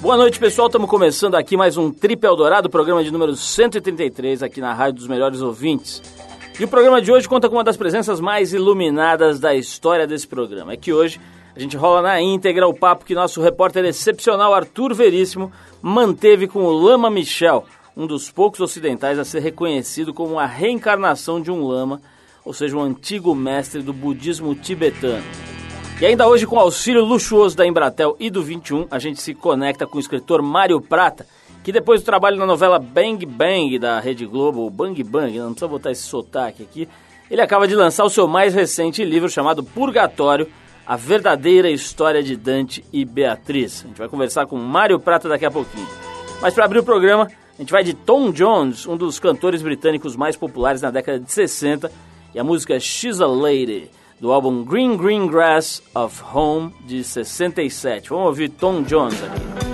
[0.00, 0.68] Boa noite, pessoal.
[0.68, 5.06] Estamos começando aqui mais um Trip Eldorado, programa de número 133 aqui na Rádio dos
[5.06, 6.02] Melhores Ouvintes.
[6.58, 10.26] E o programa de hoje conta com uma das presenças mais iluminadas da história desse
[10.26, 10.72] programa.
[10.72, 11.20] É que hoje
[11.54, 15.52] a gente rola na íntegra o papo que nosso repórter excepcional Arthur Veríssimo
[15.82, 21.42] manteve com o Lama Michel, um dos poucos ocidentais a ser reconhecido como a reencarnação
[21.42, 22.00] de um lama,
[22.42, 25.24] ou seja, um antigo mestre do budismo tibetano.
[26.00, 29.86] E ainda hoje, com auxílio luxuoso da Embratel e do 21, a gente se conecta
[29.86, 31.26] com o escritor Mário Prata,
[31.62, 35.50] que depois do trabalho na novela Bang Bang da Rede Globo, ou Bang Bang, não
[35.50, 36.88] precisa botar esse sotaque aqui,
[37.30, 40.48] ele acaba de lançar o seu mais recente livro chamado Purgatório,
[40.86, 43.84] a verdadeira história de Dante e Beatriz.
[43.84, 45.86] A gente vai conversar com Mário Prata daqui a pouquinho.
[46.40, 50.16] Mas para abrir o programa, a gente vai de Tom Jones, um dos cantores britânicos
[50.16, 51.92] mais populares na década de 60,
[52.34, 58.08] e a música She's a Lady do álbum Green Green Grass of Home de 67.
[58.10, 59.70] Vamos ouvir Tom Jones aqui.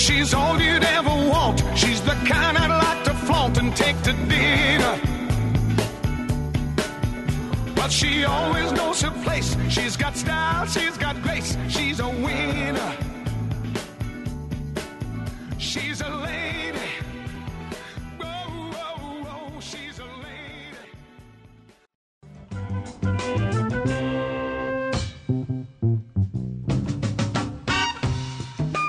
[0.00, 1.62] She's all you'd ever want.
[1.76, 4.98] She's the kind I'd like to flaunt and take to dinner.
[7.76, 9.54] But she always knows her place.
[9.68, 11.54] She's got style, she's got grace.
[11.68, 12.96] She's a winner.
[15.58, 16.10] She's a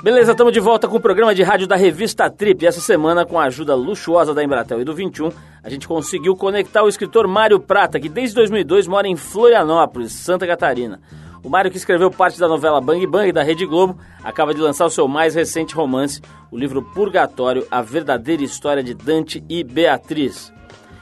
[0.02, 2.66] Beleza, estamos de volta com o programa de rádio da revista Trip.
[2.66, 5.30] Essa semana, com a ajuda luxuosa da Embratel e do 21,
[5.62, 10.44] a gente conseguiu conectar o escritor Mário Prata, que desde 2002 mora em Florianópolis, Santa
[10.44, 11.00] Catarina.
[11.44, 14.86] O Mário, que escreveu parte da novela Bang Bang da Rede Globo, acaba de lançar
[14.86, 20.52] o seu mais recente romance, o livro Purgatório, a verdadeira história de Dante e Beatriz.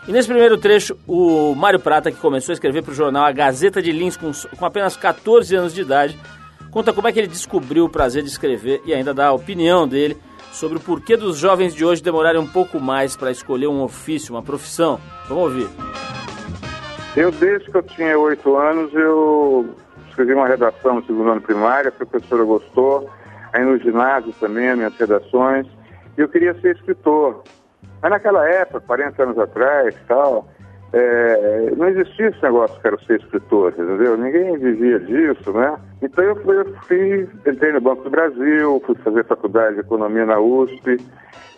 [0.06, 3.32] E nesse primeiro trecho, o Mário Prata, que começou a escrever para o jornal A
[3.32, 6.18] Gazeta de Lins com, com apenas 14 anos de idade,
[6.70, 9.86] conta como é que ele descobriu o prazer de escrever e ainda dá a opinião
[9.86, 10.16] dele
[10.52, 14.34] sobre o porquê dos jovens de hoje demorarem um pouco mais para escolher um ofício,
[14.34, 15.00] uma profissão.
[15.28, 15.68] Vamos ouvir.
[17.16, 19.74] Eu, desde que eu tinha oito anos, eu
[20.08, 23.10] escrevi uma redação no segundo ano primário, a professora gostou,
[23.52, 25.66] aí no ginásio também, as minhas redações,
[26.16, 27.42] e eu queria ser escritor.
[28.02, 30.48] Mas naquela época, 40 anos atrás, tal,
[30.92, 34.16] é, não existia esse negócio que quero ser escritor, entendeu?
[34.16, 35.78] Ninguém vivia disso, né?
[36.02, 40.26] Então eu fui, eu fui, entrei no Banco do Brasil, fui fazer faculdade de economia
[40.26, 40.98] na USP.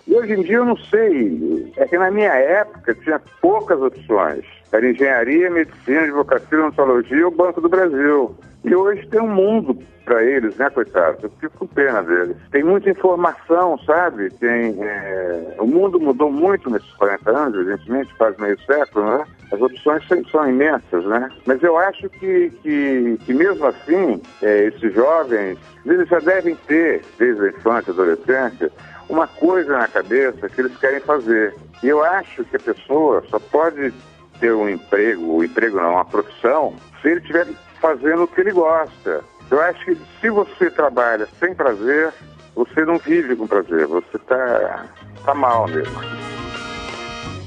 [0.07, 4.45] E hoje em dia eu não sei, é que na minha época tinha poucas opções.
[4.71, 8.35] Era engenharia, medicina, advocacia, odontologia e o Banco do Brasil.
[8.65, 11.23] E hoje tem um mundo para eles, né, coitados?
[11.23, 12.37] Eu fico com pena deles.
[12.51, 14.31] Tem muita informação, sabe?
[14.31, 15.57] Tem, é...
[15.59, 19.25] O mundo mudou muito nesses 40 anos, evidentemente, quase meio século, né?
[19.53, 21.31] As opções são imensas, né?
[21.45, 27.03] Mas eu acho que, que, que mesmo assim, é, esses jovens, eles já devem ter,
[27.19, 28.73] desde a infância, adolescência,
[29.09, 31.55] uma coisa na cabeça que eles querem fazer.
[31.83, 33.93] E eu acho que a pessoa só pode
[34.41, 37.47] ter um emprego, o um emprego não, uma profissão, se ele estiver
[37.83, 39.25] fazendo o que ele gosta.
[39.51, 42.15] Eu acho que se você trabalha sem prazer,
[42.55, 44.87] você não vive com prazer, você está
[45.25, 46.01] tá mal mesmo.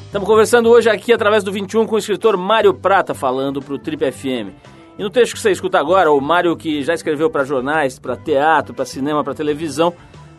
[0.05, 3.79] Estamos conversando hoje aqui através do 21 com o escritor Mário Prata falando para o
[3.79, 4.53] Trip FM.
[4.97, 8.15] E no texto que você escuta agora, o Mário que já escreveu para jornais, para
[8.15, 9.93] teatro, para cinema, para televisão,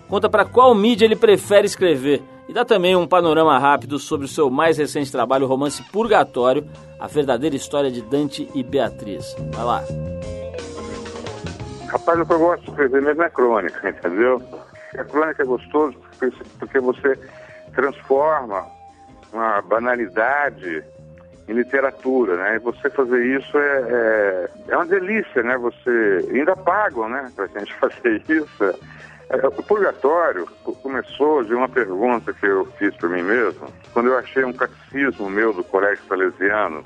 [0.08, 4.28] conta para qual mídia ele prefere escrever e dá também um panorama rápido sobre o
[4.28, 6.66] seu mais recente trabalho, o romance Purgatório,
[6.98, 9.34] a verdadeira história de Dante e Beatriz.
[9.52, 9.84] Vai lá.
[11.88, 14.42] Rapaz, o que eu gosto de escrever mesmo é crônica, entendeu?
[14.96, 15.96] A crônica é gostoso
[16.58, 17.18] porque você
[17.74, 18.66] transforma
[19.32, 20.84] uma banalidade
[21.48, 22.56] em literatura, né?
[22.56, 25.56] E você fazer isso é, é, é uma delícia, né?
[25.58, 27.30] Você ainda pagam, né?
[27.36, 28.74] Pra gente fazer isso.
[29.28, 30.46] É, o purgatório
[30.82, 35.28] começou de uma pergunta que eu fiz para mim mesmo, quando eu achei um catecismo
[35.28, 36.84] meu do Colégio Salesiano.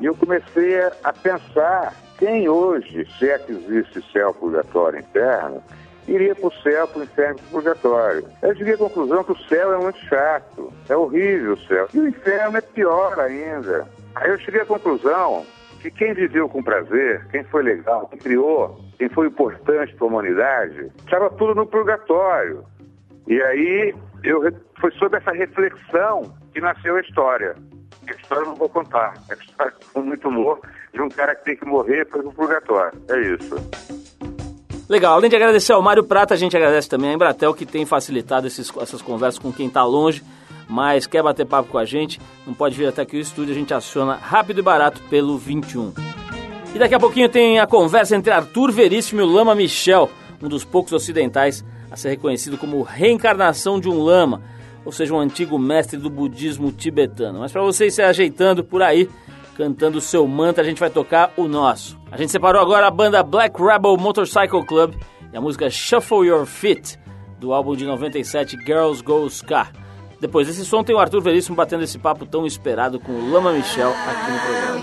[0.00, 5.62] E eu comecei a pensar quem hoje, se é que existe céu, purgatório, inferno,
[6.08, 8.24] iria para o céu, para o inferno, para o purgatório.
[8.42, 11.88] Eu cheguei à conclusão que o céu é muito chato, é horrível o céu.
[11.94, 13.86] E o inferno é pior ainda.
[14.16, 15.46] Aí eu cheguei à conclusão
[15.80, 20.08] que quem viveu com prazer, quem foi legal, quem criou, quem foi importante para a
[20.08, 22.64] humanidade, estava tudo no purgatório.
[23.26, 24.42] E aí eu,
[24.80, 27.56] foi sobre essa reflexão que nasceu a história.
[28.06, 29.14] A história eu não vou contar.
[29.30, 30.60] A história com muito humor
[30.92, 33.00] de um cara que tem que morrer para o purgatório.
[33.08, 33.54] É isso.
[34.88, 37.86] Legal, além de agradecer ao Mário Prata, a gente agradece também a Embratel que tem
[37.86, 40.22] facilitado esses, essas conversas com quem está longe
[40.70, 43.58] mas quer bater papo com a gente, não pode vir até aqui o estúdio, a
[43.58, 45.92] gente aciona rápido e barato pelo 21.
[46.72, 50.08] E daqui a pouquinho tem a conversa entre Arthur Veríssimo e o Lama Michel,
[50.40, 54.42] um dos poucos ocidentais a ser reconhecido como reencarnação de um lama,
[54.84, 57.40] ou seja, um antigo mestre do budismo tibetano.
[57.40, 59.08] Mas para vocês se ajeitando por aí,
[59.56, 61.98] cantando o seu mantra, a gente vai tocar o nosso.
[62.12, 64.94] A gente separou agora a banda Black Rebel Motorcycle Club
[65.32, 66.96] e a música Shuffle Your Feet,
[67.40, 69.68] do álbum de 97 Girls Go Ska.
[70.20, 73.52] Depois desse som tem o Arthur Veríssimo batendo esse papo tão esperado com o Lama
[73.52, 74.80] Michel aqui no programa.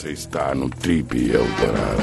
[0.00, 2.02] Você está no Trip Eldorado.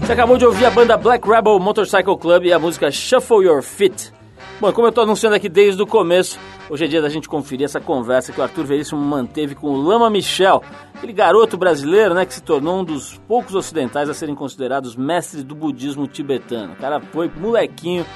[0.00, 3.62] Você acabou de ouvir a banda Black Rebel Motorcycle Club e a música Shuffle Your
[3.62, 4.14] Feet.
[4.58, 6.38] Bom, como eu estou anunciando aqui desde o começo,
[6.70, 9.76] hoje é dia da gente conferir essa conversa que o Arthur Veríssimo manteve com o
[9.76, 10.62] Lama Michel,
[10.94, 15.44] aquele garoto brasileiro né, que se tornou um dos poucos ocidentais a serem considerados mestres
[15.44, 16.72] do budismo tibetano.
[16.72, 18.06] O cara foi molequinho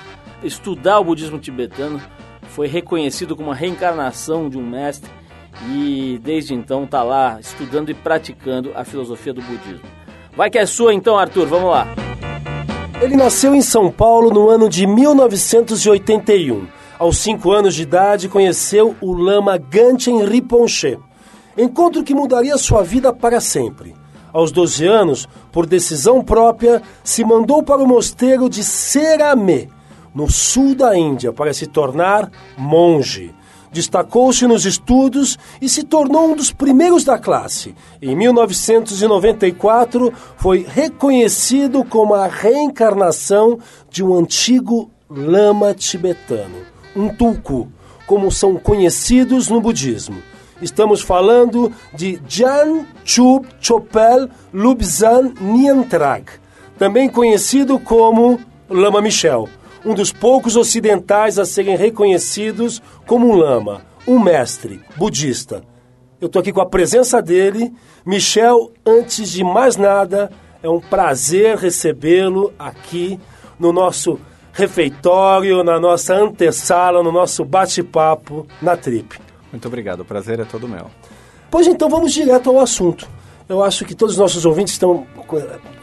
[0.42, 2.00] estudar o budismo tibetano,
[2.48, 5.10] foi reconhecido como uma reencarnação de um mestre
[5.70, 9.86] e desde então está lá estudando e praticando a filosofia do budismo.
[10.36, 11.86] Vai que é sua então, Arthur, vamos lá.
[13.00, 16.66] Ele nasceu em São Paulo no ano de 1981.
[16.98, 20.98] Aos cinco anos de idade, conheceu o Lama Ganchen Rinpoche,
[21.56, 23.94] encontro que mudaria sua vida para sempre.
[24.32, 29.68] Aos 12 anos, por decisão própria, se mandou para o mosteiro de Serame,
[30.18, 33.32] no sul da Índia, para se tornar monge.
[33.70, 37.72] Destacou-se nos estudos e se tornou um dos primeiros da classe.
[38.02, 46.62] Em 1994, foi reconhecido como a reencarnação de um antigo lama tibetano,
[46.96, 47.68] um tulku,
[48.04, 50.20] como são conhecidos no budismo.
[50.60, 56.24] Estamos falando de Jan Chub Chopel Lubzan Niantrag,
[56.76, 59.48] também conhecido como Lama Michel,
[59.88, 65.62] um dos poucos ocidentais a serem reconhecidos como um lama, um mestre budista.
[66.20, 67.72] Eu estou aqui com a presença dele.
[68.04, 70.30] Michel, antes de mais nada,
[70.62, 73.18] é um prazer recebê-lo aqui
[73.58, 74.20] no nosso
[74.52, 79.18] refeitório, na nossa antessala, no nosso bate-papo na Trip.
[79.50, 80.90] Muito obrigado, o prazer é todo meu.
[81.50, 83.08] Pois então vamos direto ao assunto.
[83.48, 85.06] Eu acho que todos os nossos ouvintes estão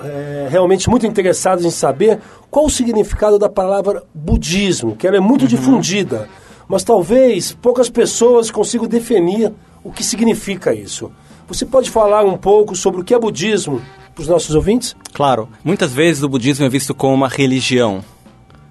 [0.03, 2.19] é, realmente muito interessados em saber
[2.51, 6.29] qual o significado da palavra budismo, que ela é muito difundida,
[6.67, 9.51] mas talvez poucas pessoas consigam definir
[9.83, 11.12] o que significa isso.
[11.47, 13.81] Você pode falar um pouco sobre o que é budismo
[14.13, 14.95] para os nossos ouvintes?
[15.12, 18.03] Claro, muitas vezes o budismo é visto como uma religião,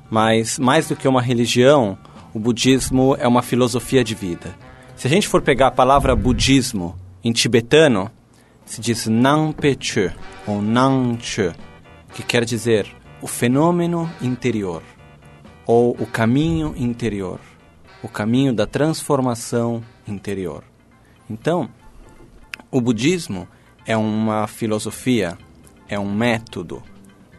[0.08, 1.98] mas mais do que uma religião,
[2.32, 4.54] o budismo é uma filosofia de vida.
[4.94, 6.94] Se a gente for pegar a palavra budismo
[7.24, 8.08] em tibetano,
[8.64, 10.12] se diz Nampeche
[10.46, 11.52] ou Nanche,
[12.12, 12.86] que quer dizer
[13.20, 14.82] o fenômeno interior
[15.66, 17.40] ou o caminho interior,
[18.02, 20.62] o caminho da transformação interior.
[21.28, 21.68] Então,
[22.70, 23.48] o budismo
[23.86, 25.38] é uma filosofia,
[25.88, 26.82] é um método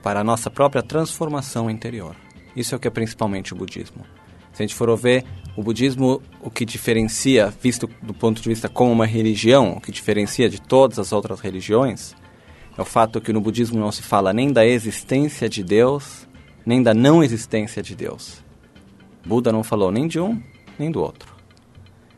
[0.01, 2.15] para a nossa própria transformação interior.
[2.55, 4.05] Isso é o que é principalmente o budismo.
[4.53, 8.67] Se a gente for ver o budismo, o que diferencia, visto do ponto de vista
[8.67, 12.13] como uma religião, o que diferencia de todas as outras religiões,
[12.77, 16.27] é o fato que no budismo não se fala nem da existência de Deus,
[16.65, 18.43] nem da não existência de Deus.
[19.25, 20.41] Buda não falou nem de um,
[20.77, 21.33] nem do outro.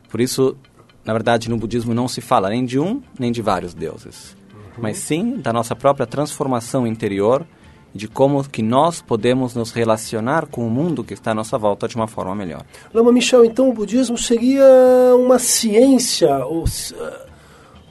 [0.08, 0.56] Por isso,
[1.04, 4.36] na verdade, no budismo não se fala nem de um, nem de vários deuses,
[4.76, 7.46] mas sim da nossa própria transformação interior
[7.94, 11.88] de como que nós podemos nos relacionar com o mundo que está à nossa volta
[11.88, 12.62] de uma forma melhor.
[12.92, 14.62] Lama Michel, então o budismo seria
[15.16, 17.26] uma ciência, ou, eh,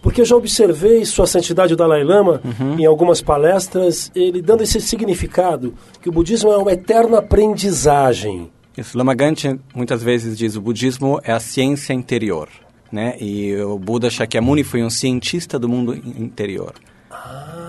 [0.01, 2.41] porque eu já observei Sua Santidade o Dalai Lama
[2.77, 8.49] em algumas palestras, ele dando esse significado, que o budismo é uma eterna aprendizagem.
[8.77, 12.47] Isso, Lama Ganchen muitas vezes diz o budismo é a ciência interior,
[12.91, 13.17] né?
[13.19, 16.73] E o Buda Shakyamuni foi um cientista do mundo in- interior.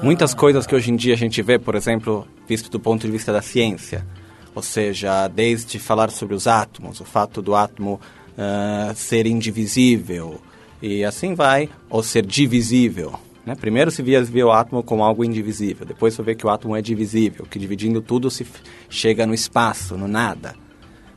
[0.02, 3.10] Muitas coisas que hoje em dia a gente vê, por exemplo, visto do ponto de
[3.10, 4.06] vista da ciência,
[4.54, 8.00] ou seja, desde falar sobre os átomos, o fato do átomo
[8.36, 10.40] ah, ser indivisível
[10.80, 13.18] e assim vai, ou ser divisível.
[13.44, 13.56] Né?
[13.56, 16.76] Primeiro se via, via o átomo como algo indivisível, depois se vê que o átomo
[16.76, 18.46] é divisível, que dividindo tudo se
[18.88, 20.54] chega no espaço, no nada.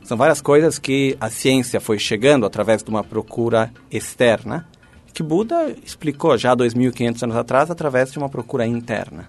[0.02, 4.66] São várias coisas que a ciência foi chegando através de uma procura externa,
[5.12, 9.28] que Buda explicou já 2.500 anos atrás através de uma procura interna.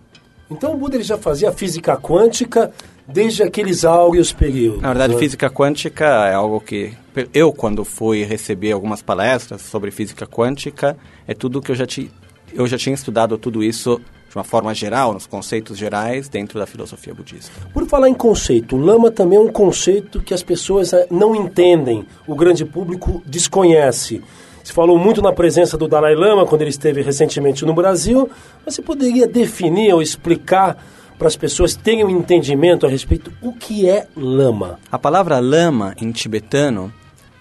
[0.49, 2.71] Então o Buda ele já fazia física quântica
[3.07, 4.81] desde aqueles áureos períodos.
[4.81, 5.19] Na verdade, né?
[5.19, 6.93] física quântica é algo que
[7.33, 10.97] eu, quando fui receber algumas palestras sobre física quântica,
[11.27, 12.11] é tudo que eu já, ti,
[12.53, 13.99] eu já tinha estudado tudo isso
[14.29, 17.51] de uma forma geral, nos conceitos gerais, dentro da filosofia budista.
[17.71, 21.35] Por falar em conceito, o lama também é um conceito que as pessoas eh, não
[21.35, 24.23] entendem, o grande público desconhece.
[24.63, 28.29] Se falou muito na presença do Dalai Lama quando ele esteve recentemente no Brasil,
[28.65, 30.77] mas você poderia definir ou explicar
[31.19, 34.79] para as pessoas terem um entendimento a respeito o que é lama?
[34.91, 36.93] A palavra lama em tibetano,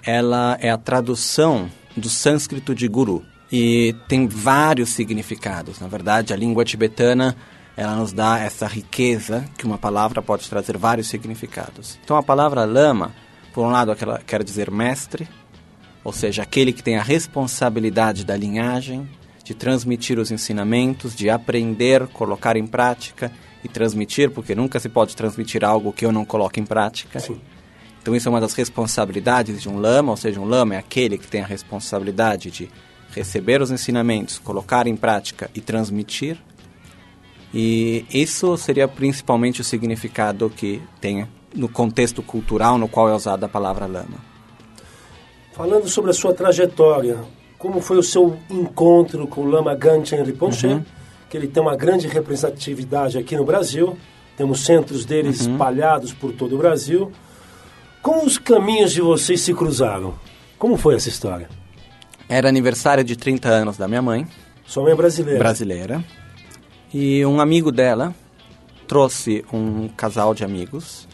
[0.05, 5.79] ela é a tradução do sânscrito de guru e tem vários significados.
[5.79, 7.37] Na verdade, a língua tibetana
[7.77, 11.99] ela nos dá essa riqueza que uma palavra pode trazer vários significados.
[12.05, 13.13] Então, a palavra lama,
[13.55, 15.29] por um lado, ela quer dizer mestre,
[16.05, 19.09] ou seja, aquele que tem a responsabilidade da linhagem,
[19.45, 23.31] de transmitir os ensinamentos, de aprender, colocar em prática
[23.63, 27.21] e transmitir, porque nunca se pode transmitir algo que eu não coloque em prática.
[27.21, 27.41] Sim.
[28.01, 31.17] Então isso é uma das responsabilidades de um lama, ou seja, um lama é aquele
[31.17, 32.69] que tem a responsabilidade de
[33.15, 36.37] receber os ensinamentos, colocar em prática e transmitir.
[37.55, 43.47] E isso seria principalmente o significado que tem no contexto cultural no qual é usada
[43.47, 44.32] a palavra lama.
[45.53, 47.19] Falando sobre a sua trajetória,
[47.59, 50.85] como foi o seu encontro com o Lama Ganchen Rinpoche, Uhum.
[51.29, 53.97] que ele tem uma grande representatividade aqui no Brasil,
[54.37, 55.53] temos centros deles Uhum.
[55.53, 57.13] espalhados por todo o Brasil.
[58.03, 60.15] Como os caminhos de vocês se cruzaram?
[60.59, 61.49] Como foi essa história?
[62.29, 64.27] Era aniversário de 30 anos da minha mãe,
[64.67, 65.39] Sua mãe é brasileira.
[65.39, 66.05] brasileira,
[66.93, 68.15] e um amigo dela
[68.89, 71.07] trouxe um casal de amigos,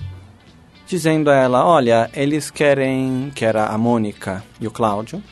[0.88, 5.22] dizendo a ela, olha, eles querem, que era a Mônica e o Cláudio,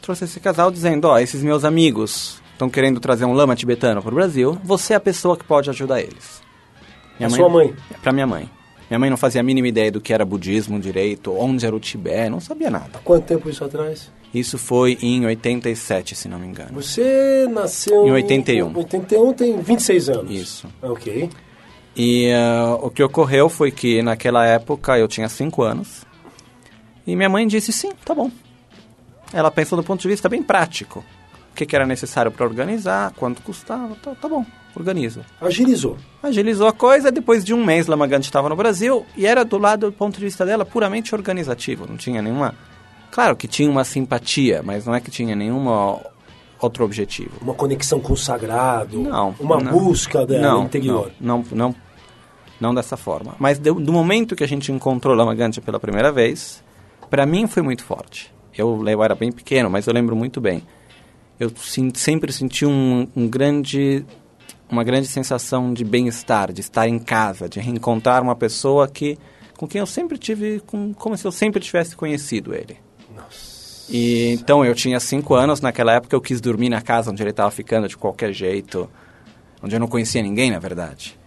[0.00, 4.12] trouxe esse casal dizendo, ó, esses meus amigos estão querendo trazer um lama tibetano para
[4.12, 6.40] o Brasil, você é a pessoa que pode ajudar eles.
[7.20, 7.74] A sua mãe?
[8.00, 8.48] Para minha mãe.
[8.88, 11.80] Minha mãe não fazia a mínima ideia do que era budismo direito, onde era o
[11.80, 13.00] Tibete, não sabia nada.
[13.04, 14.10] Quanto tempo isso atrás?
[14.32, 16.70] Isso foi em 87, se não me engano.
[16.74, 18.06] Você nasceu...
[18.06, 18.76] Em 81.
[18.76, 20.30] 81 tem 26 anos.
[20.30, 20.68] Isso.
[20.80, 21.28] Ok.
[21.98, 26.06] E ah, o que ocorreu foi que naquela época eu tinha 5 anos.
[27.04, 28.30] E minha mãe disse sim, tá bom.
[29.32, 31.04] Ela pensou do ponto de vista bem prático.
[31.50, 35.26] O que, que era necessário para organizar, quanto custava, tá, tá bom, organiza.
[35.40, 35.96] Agilizou.
[36.22, 39.86] Agilizou a coisa, depois de um mês Lamagante estava no Brasil e era do lado
[39.86, 42.54] do ponto de vista dela puramente organizativo, não tinha nenhuma...
[43.10, 46.00] Claro que tinha uma simpatia, mas não é que tinha nenhuma
[46.60, 47.32] outro objetivo.
[47.40, 49.00] Uma conexão com o sagrado.
[49.00, 49.34] Não.
[49.40, 49.72] Uma não.
[49.72, 51.10] busca dela não, interior.
[51.20, 51.74] Não, não, não,
[52.60, 53.34] não dessa forma.
[53.38, 56.62] Mas do, do momento que a gente encontrou Lama Gantia pela primeira vez,
[57.10, 58.32] para mim foi muito forte.
[58.56, 60.62] Eu, eu era bem pequeno, mas eu lembro muito bem.
[61.38, 64.04] Eu sim- sempre senti um, um grande,
[64.68, 69.16] uma grande sensação de bem-estar, de estar em casa, de reencontrar uma pessoa que,
[69.56, 72.76] com quem eu sempre tive, com, como se eu sempre tivesse conhecido ele.
[73.88, 77.30] E então eu tinha cinco anos, naquela época eu quis dormir na casa onde ele
[77.30, 78.90] estava ficando de qualquer jeito,
[79.62, 81.18] onde eu não conhecia ninguém, na verdade.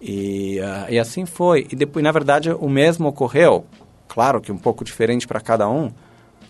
[0.00, 1.66] E, ah, e assim foi.
[1.70, 3.66] E depois, na verdade, o mesmo ocorreu,
[4.08, 5.92] claro que um pouco diferente para cada um,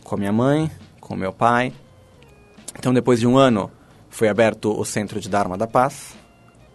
[0.04, 1.72] com a minha mãe, com o meu pai.
[2.78, 3.70] Então, depois de um ano,
[4.08, 6.14] foi aberto o Centro de Dharma da Paz,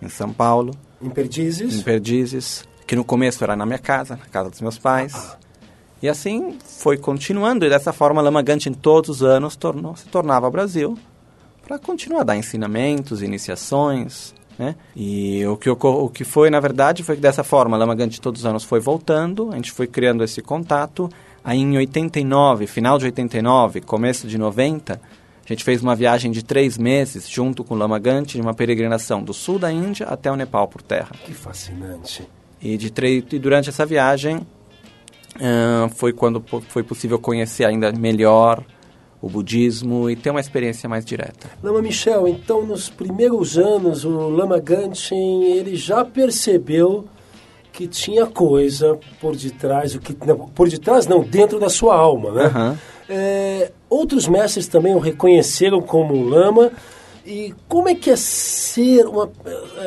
[0.01, 1.79] em São Paulo Em Perdizes.
[1.79, 5.38] em Perdizes, que no começo era na minha casa, na casa dos meus pais.
[6.01, 10.51] E assim foi continuando, e dessa forma Lama Ganchen todos os anos tornou, se tornava
[10.51, 10.98] Brasil
[11.65, 14.75] para continuar a dar ensinamentos, iniciações, né?
[14.95, 18.41] E o que, o que foi, na verdade, foi que dessa forma Lama Ganchen todos
[18.41, 21.09] os anos foi voltando, a gente foi criando esse contato.
[21.43, 26.43] Aí em 89, final de 89, começo de 90, a gente fez uma viagem de
[26.43, 30.67] três meses junto com Lama Ganchen, uma peregrinação do sul da Índia até o Nepal
[30.67, 31.12] por terra.
[31.24, 32.27] Que fascinante.
[32.62, 34.39] E, de tre- e durante essa viagem
[35.39, 38.63] ah, foi quando foi possível conhecer ainda melhor
[39.25, 41.50] o budismo e ter uma experiência mais direta.
[41.63, 47.05] Lama Michel, então nos primeiros anos o Lama Ganchen ele já percebeu
[47.74, 52.32] que tinha coisa por detrás, o que não, por detrás não, dentro da sua alma,
[52.32, 52.46] né?
[52.46, 52.79] Aham.
[53.10, 56.72] É, outros mestres também o reconheceram como lama
[57.25, 59.32] e como é que é ser uma,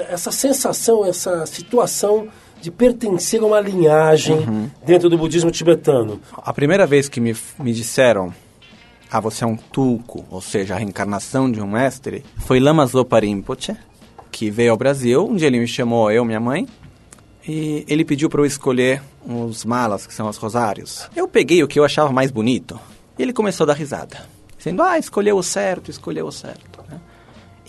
[0.08, 2.26] essa sensação, essa situação
[2.60, 6.20] de pertencer a uma linhagem dentro do budismo tibetano?
[6.38, 8.34] A primeira vez que me, me disseram
[9.10, 13.18] ah, você é um tulku, ou seja, a reencarnação de um mestre, foi Lama Zopa
[13.20, 13.76] Rinpoche,
[14.30, 15.26] que veio ao Brasil.
[15.26, 16.68] Um dia ele me chamou, eu minha mãe,
[17.46, 21.08] e ele pediu para eu escolher os malas, que são os rosários.
[21.16, 22.78] Eu peguei o que eu achava mais bonito,
[23.18, 24.18] e ele começou a dar risada.
[24.58, 26.84] Dizendo, ah, escolheu o certo, escolheu o certo.
[26.88, 27.00] né?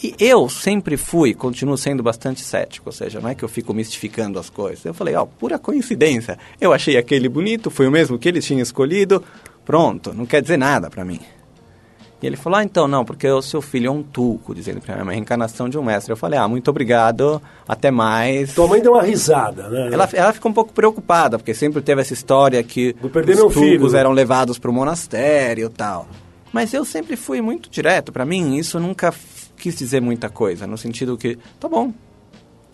[0.02, 3.74] E eu sempre fui, continuo sendo bastante cético, ou seja, não é que eu fico
[3.74, 4.86] mistificando as coisas.
[4.86, 6.40] Eu falei, ó, pura coincidência.
[6.60, 9.24] Eu achei aquele bonito, foi o mesmo que eles tinham escolhido,
[9.70, 11.20] pronto, não quer dizer nada para mim.
[12.20, 14.96] E ele falou, ah, então, não, porque o seu filho é um tuco, dizendo para
[14.96, 16.12] mim, é uma reencarnação de um mestre.
[16.12, 18.56] Eu falei, ah, muito obrigado, até mais.
[18.56, 19.90] Tua mãe deu uma risada, né?
[19.94, 23.38] Ela, ela ficou um pouco preocupada, porque sempre teve essa história que Vou perder os
[23.38, 23.96] meu tucos filho.
[23.96, 26.08] eram levados para o monastério e tal.
[26.52, 28.12] Mas eu sempre fui muito direto.
[28.12, 29.14] Para mim, isso nunca
[29.56, 31.94] quis dizer muita coisa, no sentido que, tá bom,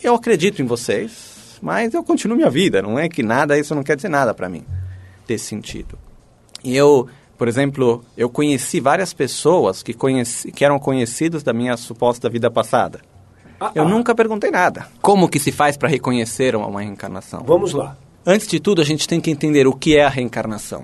[0.01, 2.81] eu acredito em vocês, mas eu continuo minha vida.
[2.81, 4.63] Não é que nada, isso não quer dizer nada para mim,
[5.27, 6.04] desse sentido.
[6.65, 7.07] E eu,
[7.37, 12.49] por exemplo, eu conheci várias pessoas que, conheci, que eram conhecidos da minha suposta vida
[12.49, 13.01] passada.
[13.59, 13.87] Ah, Eu ah.
[13.87, 14.87] nunca perguntei nada.
[14.99, 17.43] Como que se faz para reconhecer uma, uma reencarnação?
[17.45, 17.95] Vamos lá.
[18.25, 20.83] Antes de tudo, a gente tem que entender o que é a reencarnação.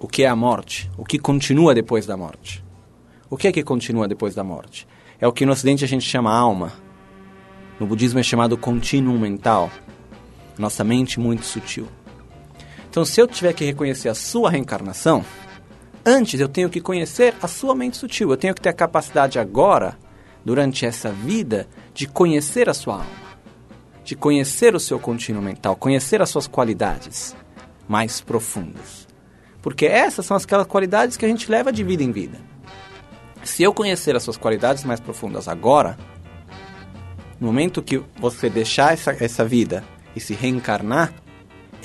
[0.00, 0.90] O que é a morte?
[0.96, 2.64] O que continua depois da morte?
[3.28, 4.88] O que é que continua depois da morte?
[5.20, 6.72] É o que no Ocidente a gente chama alma.
[7.78, 9.70] No budismo é chamado contínuo mental.
[10.58, 11.86] Nossa mente muito sutil.
[12.96, 15.22] Então, se eu tiver que reconhecer a sua reencarnação,
[16.02, 18.30] antes eu tenho que conhecer a sua mente sutil.
[18.30, 19.98] Eu tenho que ter a capacidade agora,
[20.42, 23.26] durante essa vida, de conhecer a sua alma
[24.02, 27.36] de conhecer o seu contínuo mental, conhecer as suas qualidades
[27.86, 29.06] mais profundas.
[29.60, 32.38] Porque essas são aquelas qualidades que a gente leva de vida em vida.
[33.42, 35.98] Se eu conhecer as suas qualidades mais profundas agora,
[37.40, 39.84] no momento que você deixar essa, essa vida
[40.14, 41.12] e se reencarnar,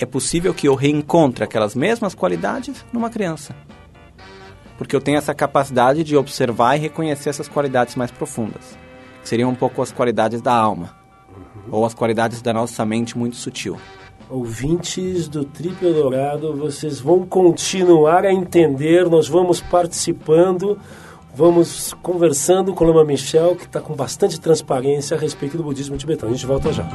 [0.03, 3.55] é possível que eu reencontre aquelas mesmas qualidades numa criança.
[4.77, 8.77] Porque eu tenho essa capacidade de observar e reconhecer essas qualidades mais profundas,
[9.21, 10.95] que seriam um pouco as qualidades da alma
[11.69, 13.77] ou as qualidades da nossa mente muito sutil.
[14.29, 20.79] Ouvintes do Trip Eldorado, vocês vão continuar a entender, nós vamos participando,
[21.35, 25.97] vamos conversando com o Lama Michel, que está com bastante transparência a respeito do budismo
[25.97, 26.31] tibetano.
[26.31, 26.87] A gente volta já.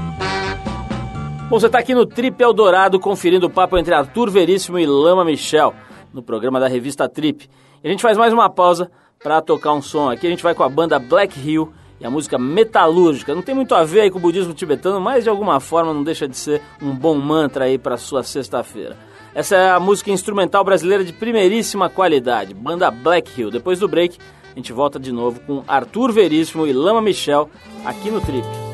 [1.49, 5.25] Bom, você está aqui no Trip Eldorado conferindo o papo entre Arthur Veríssimo e Lama
[5.25, 5.73] Michel,
[6.13, 7.49] no programa da revista Trip.
[7.85, 8.91] E a gente faz mais uma pausa
[9.23, 10.11] para tocar um som.
[10.11, 13.33] Aqui a gente vai com a banda Black Hill e a música Metalúrgica.
[13.33, 16.27] Não tem muito a ver com o budismo tibetano, mas de alguma forma não deixa
[16.27, 18.97] de ser um bom mantra aí para sua sexta-feira.
[19.33, 23.53] Essa é a música instrumental brasileira de primeiríssima qualidade, banda Black Hill.
[23.53, 24.19] Depois do break,
[24.53, 27.49] a gente volta de novo com Arthur Veríssimo e Lama Michel
[27.85, 28.66] aqui no Trip.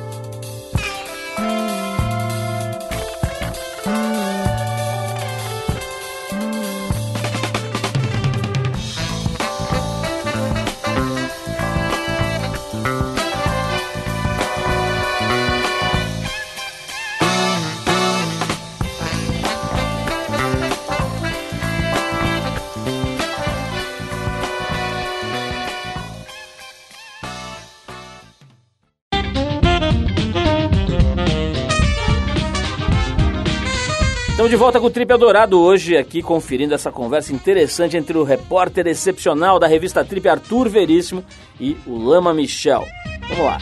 [34.53, 38.87] De volta com o Trip Eldorado hoje, aqui conferindo essa conversa interessante entre o repórter
[38.87, 41.25] excepcional da revista Trip Arthur Veríssimo
[41.59, 42.85] e o Lama Michel.
[43.31, 43.59] Vamos lá.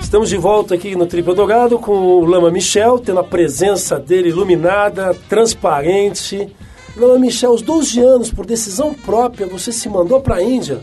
[0.00, 4.28] Estamos de volta aqui no Trip Eldorado com o Lama Michel, tendo a presença dele
[4.28, 6.48] iluminada, transparente.
[6.96, 10.82] Lama Michel, aos 12 anos, por decisão própria, você se mandou para a Índia.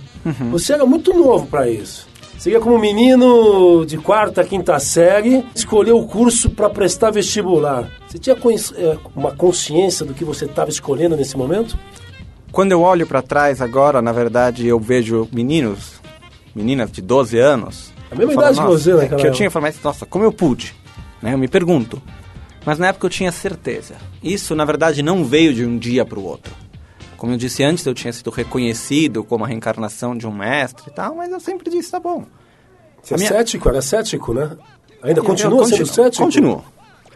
[0.51, 2.09] Você era muito novo para isso.
[2.45, 7.89] Você ia como menino de quarta, quinta série, escolheu o curso para prestar vestibular.
[8.07, 11.75] Você tinha eh, uma consciência do que você estava escolhendo nesse momento?
[12.51, 15.99] Quando eu olho para trás agora, na verdade, eu vejo meninos,
[16.53, 17.91] meninas de 12 anos.
[18.11, 20.05] A mesma eu falo, idade que você, é, naquela Que eu tinha falado, mas, nossa,
[20.05, 20.75] como eu pude?
[21.23, 21.33] Né?
[21.33, 21.99] Eu me pergunto.
[22.63, 23.95] Mas na época eu tinha certeza.
[24.21, 26.53] Isso, na verdade, não veio de um dia para o outro.
[27.17, 30.93] Como eu disse antes, eu tinha sido reconhecido como a reencarnação de um mestre e
[30.93, 32.25] tal, mas eu sempre disse, tá bom.
[33.01, 33.69] Você A é minha- cético?
[33.69, 34.57] Era cético, né?
[35.01, 36.23] Ainda Eu continua sendo continuo, cético?
[36.23, 36.63] Continuo.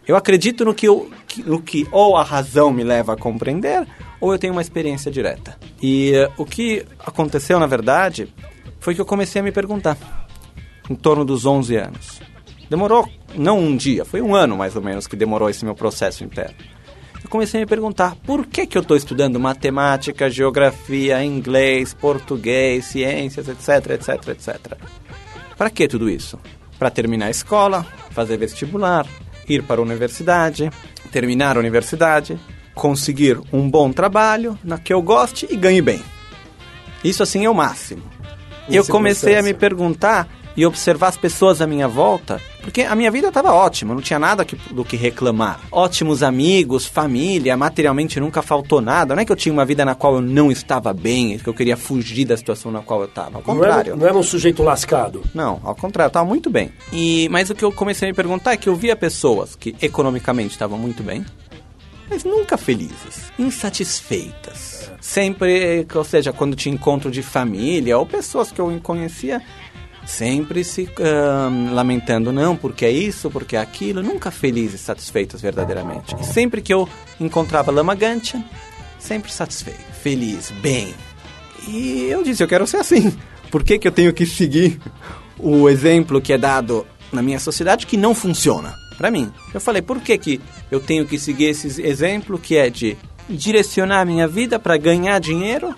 [0.08, 1.10] Eu acredito no que, eu,
[1.46, 3.88] no que ou a razão me leva a compreender,
[4.20, 5.58] ou eu tenho uma experiência direta.
[5.82, 8.34] E eh, o que aconteceu, na verdade,
[8.80, 9.98] foi que eu comecei a me perguntar,
[10.90, 12.20] em torno dos 11 anos.
[12.70, 16.24] Demorou, não um dia, foi um ano mais ou menos que demorou esse meu processo
[16.24, 16.56] interno.
[17.24, 22.86] Eu comecei a me perguntar por que, que eu estou estudando matemática, geografia, inglês, português,
[22.86, 24.78] ciências, etc, etc, etc.
[25.58, 26.40] Para que tudo isso?
[26.78, 29.06] Para terminar a escola, fazer vestibular,
[29.48, 30.72] ir para a universidade,
[31.12, 32.40] terminar a universidade,
[32.74, 36.02] conseguir um bom trabalho na que eu goste e ganhe bem.
[37.04, 38.04] Isso assim é o máximo.
[38.70, 42.96] Em eu comecei a me perguntar e observar as pessoas à minha volta, porque a
[42.96, 45.62] minha vida estava ótima, não tinha nada que, do que reclamar.
[45.72, 49.16] Ótimos amigos, família, materialmente nunca faltou nada.
[49.16, 51.54] Não é que eu tinha uma vida na qual eu não estava bem, que eu
[51.54, 53.28] queria fugir da situação na qual eu estava.
[53.28, 53.92] Ao Não contrário.
[53.92, 55.24] era, não era um sujeito lascado.
[55.34, 56.72] Não, ao contrário, eu estava muito bem.
[56.92, 59.76] E, mas o que eu comecei a me perguntar é que eu via pessoas que
[59.82, 61.26] economicamente estavam muito bem,
[62.10, 64.90] mas nunca felizes, insatisfeitas.
[65.00, 69.42] Sempre, ou seja, quando tinha encontro de família ou pessoas que eu conhecia,
[70.06, 76.16] sempre se ahn, lamentando, não, porque é isso, porque é aquilo, nunca felizes, satisfeitas verdadeiramente.
[76.20, 76.88] E sempre que eu
[77.20, 78.44] encontrava Lama Gantia,
[78.98, 80.94] sempre satisfeito, feliz, bem.
[81.68, 83.16] E eu disse, eu quero ser assim.
[83.52, 84.80] Por que, que eu tenho que seguir
[85.38, 88.74] o exemplo que é dado na minha sociedade que não funciona?
[88.98, 89.32] Para mim.
[89.54, 92.98] Eu falei, por que, que eu tenho que seguir esse exemplo que é de
[93.30, 95.76] direcionar a minha vida para ganhar dinheiro,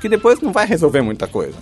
[0.00, 1.56] que depois não vai resolver muita coisa.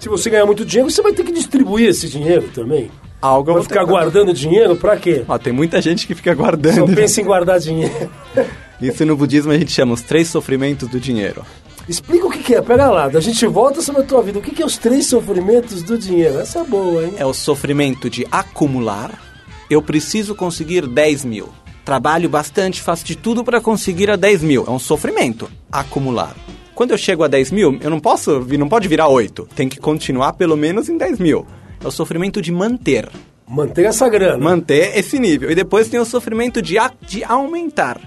[0.00, 2.90] Se você ganhar muito dinheiro, você vai ter que distribuir esse dinheiro também.
[3.20, 5.24] Algo Vai ficar guardando dinheiro pra quê?
[5.28, 6.94] Ó, tem muita gente que fica Só guardando.
[6.94, 8.10] pensa em guardar dinheiro.
[8.80, 11.44] Isso no budismo a gente chama os três sofrimentos do dinheiro.
[11.86, 14.38] Explica o que, que é, pega lá, a gente volta sobre a tua vida.
[14.38, 16.38] O que, que é os três sofrimentos do dinheiro?
[16.38, 17.14] Essa é boa, hein?
[17.18, 19.20] É o sofrimento de acumular.
[19.68, 21.50] Eu preciso conseguir 10 mil.
[21.84, 24.64] Trabalho bastante, faço de tudo para conseguir a 10 mil.
[24.66, 25.50] É um sofrimento.
[25.70, 26.34] Acumular.
[26.80, 29.46] Quando eu chego a 10 mil, eu não posso, não pode virar 8.
[29.54, 31.46] Tem que continuar pelo menos em 10 mil.
[31.84, 33.06] É o sofrimento de manter.
[33.46, 34.38] Manter essa grana.
[34.42, 35.50] Manter esse nível.
[35.50, 38.00] E depois tem o sofrimento de, a- de aumentar.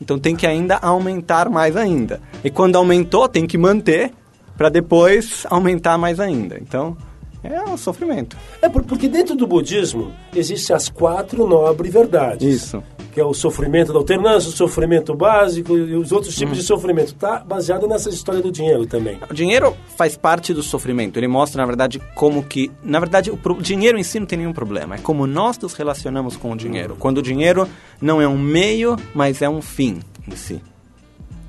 [0.00, 2.22] Então tem que ainda aumentar mais ainda.
[2.42, 4.10] E quando aumentou, tem que manter
[4.56, 6.56] para depois aumentar mais ainda.
[6.58, 6.96] Então
[7.42, 8.36] é um sofrimento.
[8.62, 12.62] É por- porque dentro do budismo existem as quatro nobres verdades.
[12.62, 12.82] Isso.
[13.12, 17.12] Que é o sofrimento da alternância, o sofrimento básico e os outros tipos de sofrimento.
[17.14, 19.18] Tá baseado nessa história do dinheiro também.
[19.28, 21.18] O dinheiro faz parte do sofrimento.
[21.18, 22.70] Ele mostra, na verdade, como que...
[22.84, 24.94] Na verdade, o pro- dinheiro em si não tem nenhum problema.
[24.94, 26.94] É como nós nos relacionamos com o dinheiro.
[27.00, 27.66] Quando o dinheiro
[28.00, 29.98] não é um meio, mas é um fim
[30.30, 30.62] em si.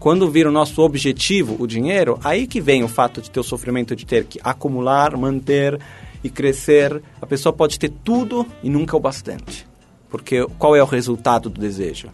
[0.01, 3.43] Quando vira o nosso objetivo, o dinheiro, aí que vem o fato de ter o
[3.43, 5.79] sofrimento de ter que acumular, manter
[6.23, 7.03] e crescer.
[7.21, 9.67] A pessoa pode ter tudo e nunca o bastante.
[10.09, 12.09] Porque qual é o resultado do desejo?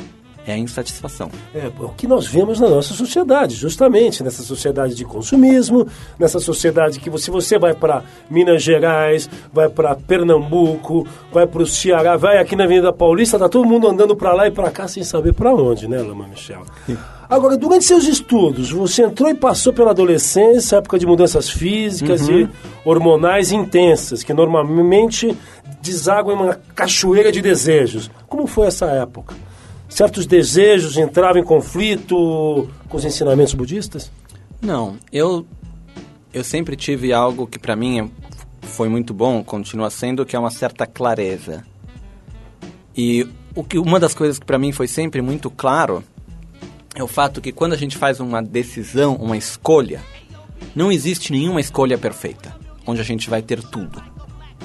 [0.46, 1.32] É a insatisfação.
[1.56, 5.88] É o que nós vemos na nossa sociedade, justamente nessa sociedade de consumismo,
[6.20, 11.66] nessa sociedade que se você vai para Minas Gerais, vai para Pernambuco, vai para o
[11.66, 14.90] Ceará, vai aqui na Avenida Paulista, tá todo mundo andando para lá e para cá
[14.90, 16.66] sem saber para onde, né, Lama Michel?
[17.30, 22.48] Agora, durante seus estudos, você entrou e passou pela adolescência, época de mudanças físicas e
[22.86, 25.38] hormonais intensas, que normalmente
[25.82, 28.10] desaguam em uma cachoeira de desejos.
[28.28, 29.36] Como foi essa época?
[29.90, 34.12] certos desejos entravam em conflito com os ensinamentos budistas?
[34.62, 35.46] Não, eu
[36.34, 38.12] eu sempre tive algo que para mim
[38.62, 41.64] foi muito bom, continua sendo que é uma certa clareza.
[42.96, 46.04] E o que uma das coisas que para mim foi sempre muito claro
[46.98, 50.02] é o fato que quando a gente faz uma decisão, uma escolha,
[50.76, 52.56] não existe nenhuma escolha perfeita,
[52.86, 54.02] onde a gente vai ter tudo.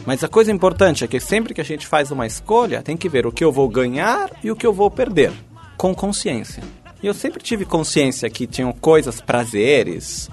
[0.06, 3.08] Mas a coisa importante é que sempre que a gente faz uma escolha, tem que
[3.08, 5.32] ver o que eu vou ganhar e o que eu vou perder,
[5.76, 6.62] com consciência.
[7.02, 10.30] E eu sempre tive consciência que tinham coisas, prazeres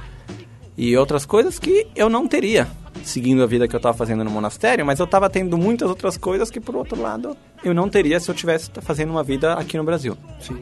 [0.78, 2.68] e outras coisas que eu não teria
[3.04, 6.18] seguindo a vida que eu estava fazendo no monastério, mas eu estava tendo muitas outras
[6.18, 9.78] coisas que, por outro lado, eu não teria se eu tivesse fazendo uma vida aqui
[9.78, 10.18] no Brasil.
[10.40, 10.60] Sim.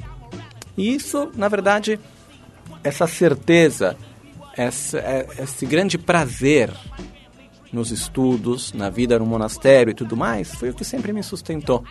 [0.78, 2.00] E isso, na verdade,
[2.84, 3.98] essa certeza,
[4.56, 6.72] essa, é- esse grande prazer
[7.74, 11.84] nos estudos, na vida no monastério e tudo mais, foi o que sempre me sustentou.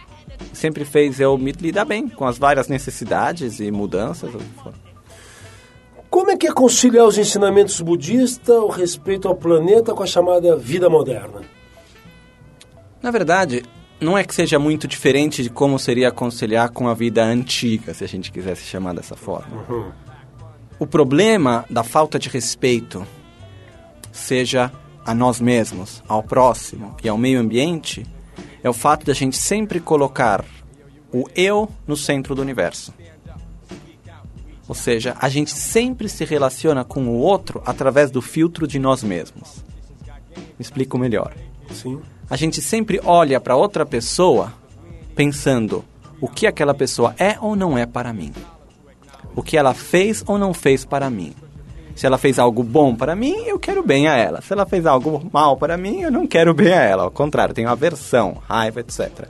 [0.53, 4.31] Sempre fez eu me lidar bem com as várias necessidades e mudanças.
[6.09, 10.57] Como é que é conciliar os ensinamentos budistas, o respeito ao planeta com a chamada
[10.57, 11.43] vida moderna?
[13.03, 13.63] Na verdade,
[14.01, 18.05] não é que seja muito diferente de como seria conciliar com a vida antiga, se
[18.05, 19.95] a gente quisesse chamar dessa forma.
[20.79, 23.07] O problema da falta de respeito,
[24.13, 24.71] seja
[25.05, 28.05] a nós mesmos, ao próximo e ao meio ambiente,
[28.63, 30.45] é o fato de a gente sempre colocar
[31.13, 32.93] o eu no centro do universo.
[34.69, 39.03] Ou seja, a gente sempre se relaciona com o outro através do filtro de nós
[39.03, 39.65] mesmos.
[40.37, 41.33] Me explico melhor
[41.71, 42.01] Sim.
[42.29, 44.53] A gente sempre olha para outra pessoa
[45.15, 45.85] pensando
[46.21, 48.33] o que aquela pessoa é ou não é para mim.
[49.35, 51.35] O que ela fez ou não fez para mim.
[51.95, 54.43] Se ela fez algo bom para mim, eu quero bem a ela.
[54.43, 57.05] Se ela fez algo mal para mim, eu não quero bem a ela.
[57.05, 59.29] Ao contrário, tenho aversão, raiva, etc.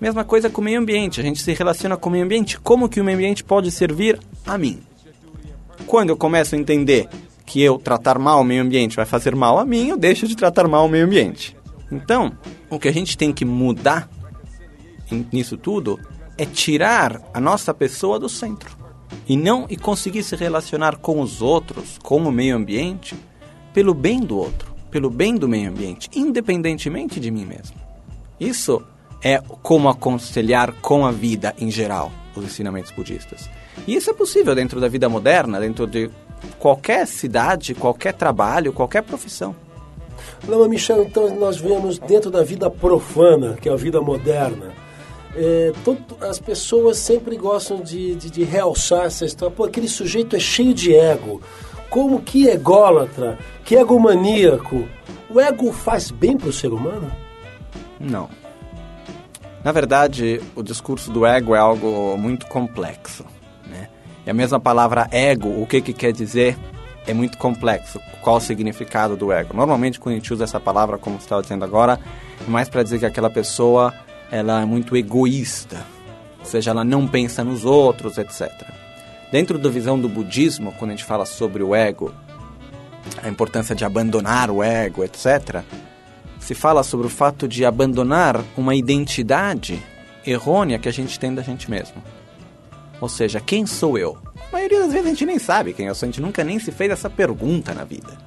[0.00, 1.20] Mesma coisa com o meio ambiente.
[1.20, 2.58] A gente se relaciona com o meio ambiente.
[2.60, 4.80] Como que o meio ambiente pode servir a mim?
[5.86, 7.08] Quando eu começo a entender
[7.44, 10.36] que eu tratar mal o meio ambiente vai fazer mal a mim, eu deixo de
[10.36, 11.57] tratar mal o meio ambiente.
[11.90, 12.32] Então,
[12.70, 14.08] o que a gente tem que mudar
[15.32, 15.98] nisso tudo
[16.36, 18.76] é tirar a nossa pessoa do centro
[19.28, 23.16] e não e conseguir se relacionar com os outros, com o meio ambiente,
[23.72, 27.76] pelo bem do outro, pelo bem do meio ambiente, independentemente de mim mesmo.
[28.38, 28.82] Isso
[29.22, 33.48] é como aconselhar com a vida em geral, os ensinamentos budistas.
[33.86, 36.10] E isso é possível dentro da vida moderna, dentro de
[36.58, 39.54] qualquer cidade, qualquer trabalho, qualquer profissão.
[40.46, 44.72] Lama Michel, então nós vemos dentro da vida profana, que é a vida moderna.
[45.36, 49.54] É, todo- as pessoas sempre gostam de, de, de realçar essa história.
[49.54, 51.40] Pô, aquele sujeito é cheio de ego.
[51.90, 54.88] Como que ególatra, que egomaníaco.
[55.30, 57.10] O ego faz bem para o ser humano?
[58.00, 58.28] Não.
[59.62, 63.24] Na verdade, o discurso do ego é algo muito complexo.
[63.66, 63.88] Né?
[64.26, 66.56] E a mesma palavra ego, o que, que quer dizer,
[67.08, 68.00] é muito complexo.
[68.20, 69.56] Qual o significado do ego?
[69.56, 71.98] Normalmente, quando a gente usa essa palavra, como você estava dizendo agora,
[72.46, 73.94] é mais para dizer que aquela pessoa
[74.30, 75.84] ela é muito egoísta.
[76.38, 78.50] Ou seja, ela não pensa nos outros, etc.
[79.32, 82.14] Dentro da visão do budismo, quando a gente fala sobre o ego,
[83.22, 85.62] a importância de abandonar o ego, etc.,
[86.38, 89.82] se fala sobre o fato de abandonar uma identidade
[90.26, 92.02] errônea que a gente tem da gente mesmo.
[93.00, 94.18] Ou seja, quem sou eu?
[94.48, 96.58] A maioria das vezes a gente nem sabe quem eu sou, a gente nunca nem
[96.58, 98.18] se fez essa pergunta na vida.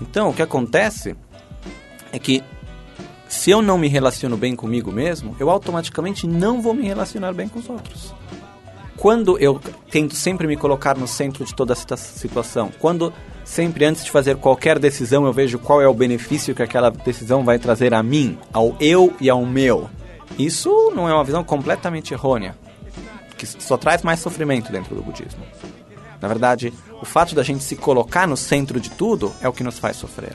[0.00, 1.16] Então, o que acontece
[2.12, 2.42] é que
[3.28, 7.48] se eu não me relaciono bem comigo mesmo, eu automaticamente não vou me relacionar bem
[7.48, 8.14] com os outros.
[8.96, 9.60] Quando eu
[9.90, 13.12] tento sempre me colocar no centro de toda essa situação, quando
[13.44, 17.44] sempre antes de fazer qualquer decisão eu vejo qual é o benefício que aquela decisão
[17.44, 19.90] vai trazer a mim, ao eu e ao meu,
[20.38, 22.56] isso não é uma visão completamente errônea,
[23.36, 25.44] que só traz mais sofrimento dentro do budismo.
[26.20, 29.62] Na verdade, o fato da gente se colocar no centro de tudo é o que
[29.62, 30.34] nos faz sofrer.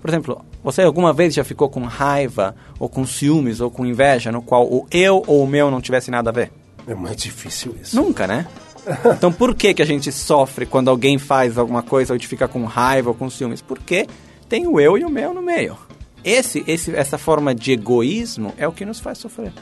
[0.00, 4.30] Por exemplo, você alguma vez já ficou com raiva, ou com ciúmes, ou com inveja,
[4.30, 6.52] no qual o eu ou o meu não tivesse nada a ver?
[6.86, 7.96] É mais difícil isso.
[7.96, 8.46] Nunca, né?
[9.16, 12.28] Então por que, que a gente sofre quando alguém faz alguma coisa ou a gente
[12.28, 13.60] fica com raiva ou com ciúmes?
[13.60, 14.06] Porque
[14.48, 15.76] tem o eu e o meu no meio.
[16.22, 19.52] Esse, esse, essa forma de egoísmo é o que nos faz sofrer.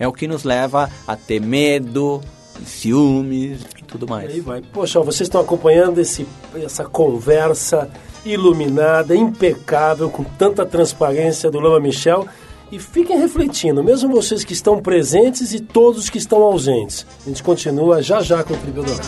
[0.00, 2.22] É o que nos leva a ter medo,
[2.64, 4.30] ciúmes e tudo mais.
[4.30, 4.62] Aí vai.
[4.62, 7.90] Poxa, vocês estão acompanhando esse, essa conversa
[8.24, 12.26] iluminada, impecável, com tanta transparência do Lama Michel.
[12.72, 17.04] E fiquem refletindo, mesmo vocês que estão presentes e todos que estão ausentes.
[17.26, 19.06] A gente continua já já com o Tribo Dourado.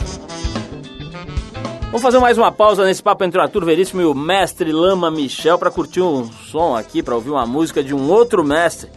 [1.85, 5.11] Vamos fazer mais uma pausa nesse papo entre o Arthur Veríssimo e o mestre Lama
[5.11, 8.91] Michel para curtir um som aqui, para ouvir uma música de um outro mestre,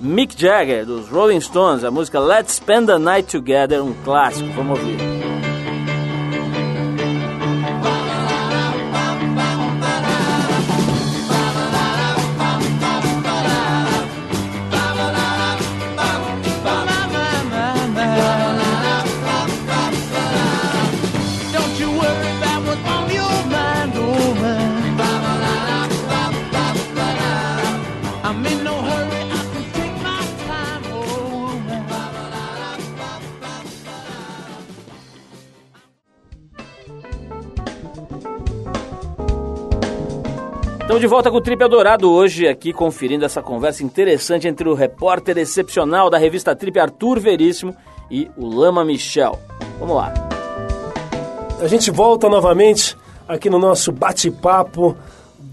[0.00, 4.52] Mick Jagger, dos Rolling Stones, a música Let's Spend the Night Together, um clássico.
[4.52, 5.35] Vamos ouvir.
[40.86, 44.72] Estamos de volta com o Trip Eldorado hoje aqui conferindo essa conversa interessante entre o
[44.72, 47.76] repórter excepcional da revista Trip Arthur Veríssimo
[48.08, 49.36] e o Lama Michel.
[49.80, 50.14] Vamos lá.
[51.60, 52.96] A gente volta novamente
[53.26, 54.96] aqui no nosso bate-papo,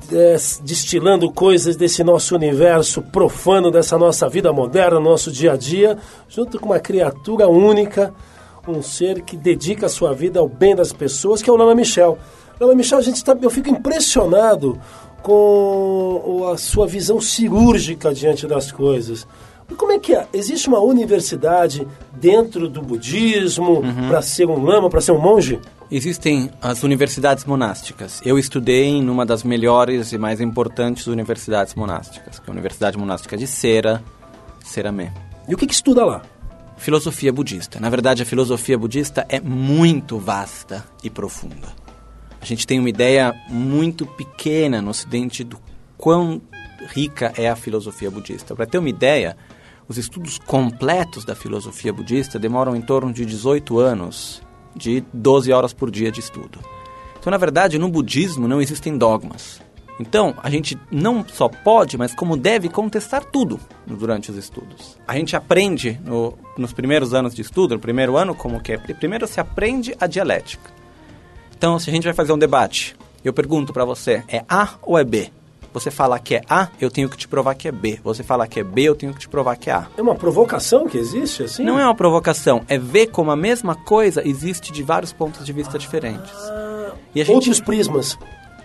[0.08, 5.98] des- destilando coisas desse nosso universo profano, dessa nossa vida moderna, nosso dia a dia,
[6.30, 8.14] junto com uma criatura única,
[8.68, 11.74] um ser que dedica a sua vida ao bem das pessoas, que é o Lama
[11.74, 12.20] Michel.
[12.60, 14.80] Lama Michel, a gente tá, eu fico impressionado
[15.24, 19.26] com a sua visão cirúrgica diante das coisas.
[19.78, 20.28] Como é que é?
[20.34, 25.60] Existe uma universidade dentro do budismo para ser um lama, para ser um monge?
[25.90, 28.22] Existem as universidades monásticas.
[28.26, 32.98] Eu estudei em uma das melhores e mais importantes universidades monásticas, que é a Universidade
[32.98, 34.04] Monástica de Cera,
[34.64, 35.14] Ceramé.
[35.48, 36.22] E o que, que estuda lá?
[36.78, 37.80] Filosofia budista.
[37.80, 41.83] Na verdade, a filosofia budista é muito vasta e profunda.
[42.44, 45.58] A gente tem uma ideia muito pequena no ocidente do
[45.98, 46.42] quão
[46.90, 48.54] rica é a filosofia budista.
[48.54, 49.38] Para ter uma ideia,
[49.88, 54.42] os estudos completos da filosofia budista demoram em torno de 18 anos,
[54.76, 56.60] de 12 horas por dia de estudo.
[57.18, 59.62] Então, na verdade, no budismo não existem dogmas.
[59.98, 64.98] Então, a gente não só pode, mas como deve contestar tudo durante os estudos.
[65.08, 68.78] A gente aprende no- nos primeiros anos de estudo, no primeiro ano, como que é?
[68.78, 70.83] Primeiro se aprende a dialética.
[71.64, 75.00] Então, se a gente vai fazer um debate, eu pergunto para você, é A ou
[75.00, 75.32] é B?
[75.74, 78.02] Você fala que é A, eu tenho que te provar que é B.
[78.04, 79.88] Você fala que é B, eu tenho que te provar que é A.
[79.98, 81.64] É uma provocação que existe, assim?
[81.64, 85.54] Não é uma provocação, é ver como a mesma coisa existe de vários pontos de
[85.54, 86.34] vista diferentes.
[87.16, 88.20] E Outros prismas.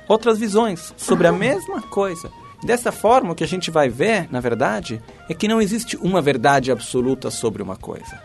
[0.09, 2.29] outras visões sobre a mesma coisa.
[2.65, 6.21] Dessa forma, o que a gente vai ver, na verdade, é que não existe uma
[6.21, 8.21] verdade absoluta sobre uma coisa,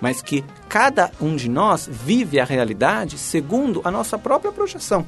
[0.00, 5.06] mas que cada um de nós vive a realidade segundo a nossa própria projeção.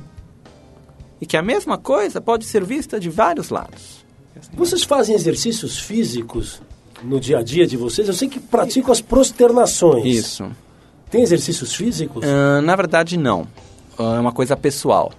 [1.20, 4.04] E que a mesma coisa pode ser vista de vários lados.
[4.54, 6.62] Vocês fazem exercícios físicos
[7.02, 8.06] no dia a dia de vocês?
[8.06, 10.04] Eu sei que praticam as prosternações.
[10.04, 10.48] Isso.
[11.10, 12.24] Tem exercícios físicos?
[12.24, 13.46] Ah, na verdade, não.
[13.98, 15.12] Ah, é uma coisa pessoal.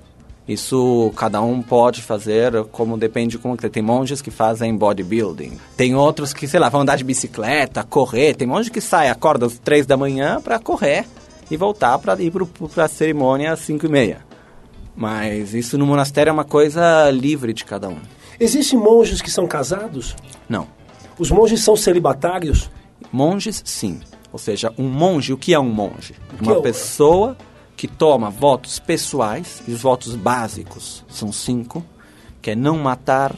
[0.49, 5.59] Isso cada um pode fazer como depende de como que tem monges que fazem bodybuilding.
[5.77, 8.33] Tem outros que, sei lá, vão andar de bicicleta, correr.
[8.33, 11.05] Tem monge que sai, acorda às três da manhã para correr
[11.51, 12.33] e voltar para ir
[12.73, 14.25] para a cerimônia às cinco e meia.
[14.95, 17.97] Mas isso no monastério é uma coisa livre de cada um.
[18.39, 20.15] Existem monges que são casados?
[20.49, 20.67] Não.
[21.19, 22.71] Os monges são celibatários?
[23.11, 23.99] Monges, sim.
[24.33, 26.15] Ou seja, um monge, o que é um monge?
[26.41, 27.37] Uma é o- pessoa
[27.79, 31.81] que toma votos pessoais, e os votos básicos são cinco,
[32.41, 33.33] que é não matar,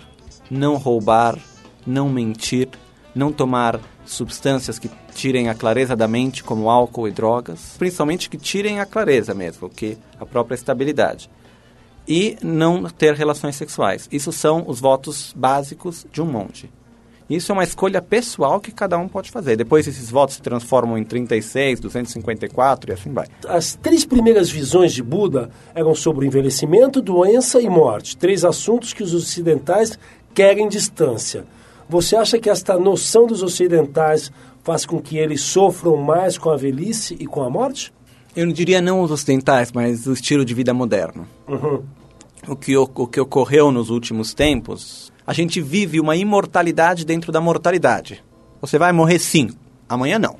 [0.49, 1.37] não roubar,
[1.85, 2.67] não mentir,
[3.13, 8.37] não tomar substâncias que tirem a clareza da mente, como álcool e drogas, principalmente que
[8.37, 11.29] tirem a clareza mesmo, que a própria estabilidade.
[12.07, 14.09] E não ter relações sexuais.
[14.11, 16.67] Isso são os votos básicos de um monge.
[17.35, 19.55] Isso é uma escolha pessoal que cada um pode fazer.
[19.55, 23.27] Depois esses votos se transformam em 36, 254 e assim vai.
[23.47, 28.17] As três primeiras visões de Buda eram sobre o envelhecimento, doença e morte.
[28.17, 29.97] Três assuntos que os ocidentais
[30.33, 31.45] querem distância.
[31.87, 34.31] Você acha que esta noção dos ocidentais
[34.63, 37.93] faz com que eles sofram mais com a velhice e com a morte?
[38.35, 41.27] Eu não diria não os ocidentais, mas o estilo de vida moderno.
[41.47, 41.83] Uhum.
[42.47, 47.31] O que, o, o que ocorreu nos últimos tempos, a gente vive uma imortalidade dentro
[47.31, 48.21] da mortalidade.
[48.59, 49.51] Você vai morrer sim,
[49.87, 50.35] amanhã não.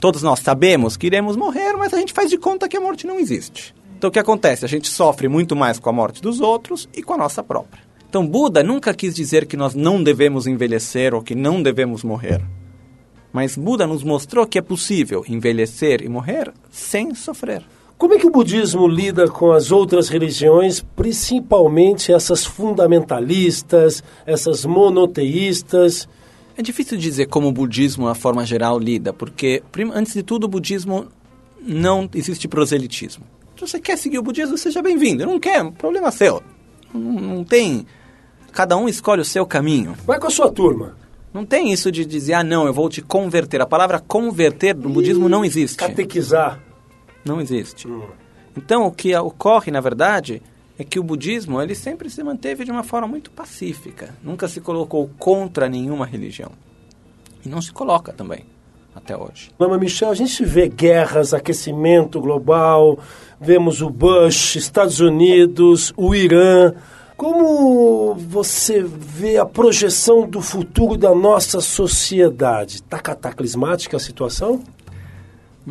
[0.00, 3.06] Todos nós sabemos que iremos morrer, mas a gente faz de conta que a morte
[3.06, 3.74] não existe.
[3.98, 4.64] Então o que acontece?
[4.64, 7.82] A gente sofre muito mais com a morte dos outros e com a nossa própria.
[8.08, 12.40] Então Buda nunca quis dizer que nós não devemos envelhecer ou que não devemos morrer.
[13.30, 17.62] Mas Buda nos mostrou que é possível envelhecer e morrer sem sofrer.
[18.00, 26.08] Como é que o budismo lida com as outras religiões, principalmente essas fundamentalistas, essas monoteístas?
[26.56, 30.48] É difícil dizer como o budismo, na forma geral, lida, porque, antes de tudo, o
[30.48, 31.08] budismo
[31.60, 33.22] não existe proselitismo.
[33.54, 35.26] Se você quer seguir o budismo, seja bem-vindo.
[35.26, 36.42] Não quer, problema seu.
[36.94, 37.84] Não, não tem.
[38.50, 39.94] Cada um escolhe o seu caminho.
[40.06, 40.96] Vai com a sua turma.
[41.34, 43.60] Não tem isso de dizer, ah, não, eu vou te converter.
[43.60, 45.76] A palavra converter no budismo não existe.
[45.76, 46.69] Catequizar.
[47.24, 47.86] Não existe.
[48.56, 50.42] Então, o que ocorre, na verdade,
[50.78, 54.14] é que o budismo ele sempre se manteve de uma forma muito pacífica.
[54.22, 56.52] Nunca se colocou contra nenhuma religião.
[57.44, 58.44] E não se coloca também,
[58.94, 59.50] até hoje.
[59.58, 62.98] Lama Michel, a gente vê guerras, aquecimento global,
[63.40, 66.72] vemos o Bush, Estados Unidos, o Irã.
[67.16, 72.76] Como você vê a projeção do futuro da nossa sociedade?
[72.76, 74.62] Está cataclismática a situação?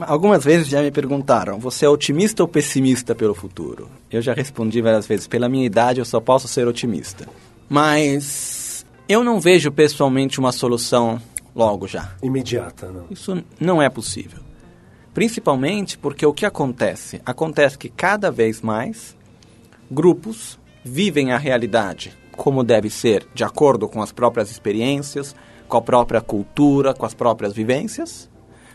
[0.02, 3.90] Algumas vezes já me perguntaram, você é otimista ou pessimista pelo futuro?
[4.12, 7.28] Eu já respondi várias vezes, pela minha idade eu só posso ser otimista.
[7.68, 11.22] Mas eu não vejo pessoalmente uma solução
[11.56, 12.16] logo já.
[12.22, 13.06] Imediata, não.
[13.10, 14.40] Isso não é possível.
[15.14, 17.22] Principalmente porque o que acontece?
[17.26, 19.18] Acontece que cada vez mais
[19.90, 25.36] grupos vivem a realidade como deve ser, de acordo com as próprias experiências,
[25.68, 28.29] com a própria cultura, com as próprias vivências.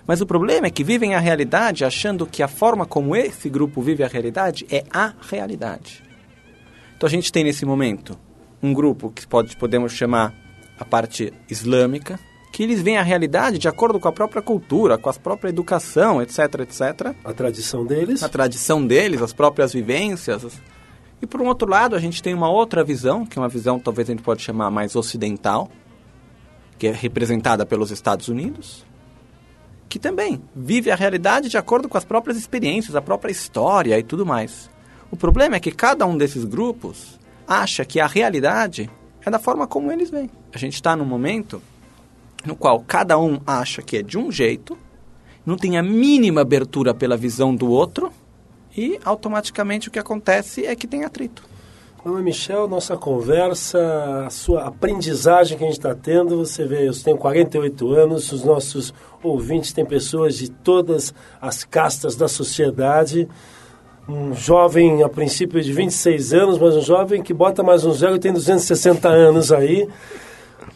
[0.06, 3.80] Mas o problema é que vivem a realidade achando que a forma como esse grupo
[3.80, 6.02] vive a realidade é a realidade.
[6.96, 8.18] Então a gente tem nesse momento
[8.62, 10.34] um grupo que pode, podemos chamar
[10.78, 12.18] a parte islâmica,
[12.52, 16.22] que eles veem a realidade de acordo com a própria cultura, com a própria educação,
[16.22, 17.14] etc, etc.
[17.24, 18.22] A tradição deles.
[18.22, 20.62] A tradição deles, as próprias vivências.
[21.20, 23.78] E por um outro lado, a gente tem uma outra visão, que é uma visão
[23.78, 25.70] talvez a gente pode chamar mais ocidental,
[26.78, 28.84] que é representada pelos Estados Unidos,
[29.95, 34.03] que também vive a realidade de acordo com as próprias experiências, a própria história e
[34.03, 34.68] tudo mais.
[35.09, 37.16] O problema é que cada um desses grupos
[37.47, 38.90] acha que a realidade
[39.24, 40.28] é da forma como eles veem.
[40.53, 41.62] A gente está num momento
[42.45, 44.76] no qual cada um acha que é de um jeito,
[45.47, 48.12] não tem a mínima abertura pela visão do outro
[48.76, 51.45] e automaticamente o que acontece é que tem atrito.
[52.05, 56.92] Lama Michel, nossa conversa, a sua aprendizagem que a gente está tendo, você vê, eu
[57.02, 58.92] tenho 48 anos, os nossos
[59.22, 63.26] ouvintes têm pessoas de todas as castas da sociedade.
[64.07, 68.16] um jovem a princípio de 26 anos, mas um jovem que bota mais um zero
[68.16, 69.88] e tem 260 anos aí.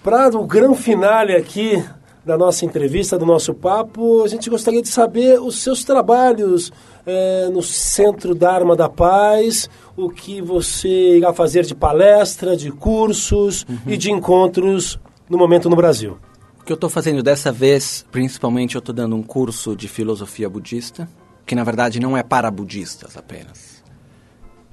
[0.02, 1.84] Para o grande finale aqui
[2.28, 6.70] da nossa entrevista, do nosso papo, a gente gostaria de saber os seus trabalhos
[7.06, 12.70] é, no Centro da Arma da Paz, o que você irá fazer de palestra, de
[12.70, 16.18] cursos e de encontros no momento no Brasil.
[16.60, 20.50] O que eu estou fazendo dessa vez, principalmente eu estou dando um curso de filosofia
[20.50, 21.08] budista,
[21.46, 23.82] que na verdade não é para budistas apenas.